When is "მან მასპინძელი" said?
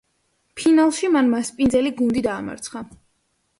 1.17-1.93